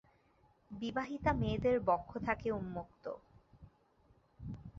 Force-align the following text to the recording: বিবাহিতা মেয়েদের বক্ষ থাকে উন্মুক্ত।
বিবাহিতা 0.71 1.31
মেয়েদের 1.33 1.75
বক্ষ 1.87 2.11
থাকে 2.27 2.47
উন্মুক্ত। 2.51 3.05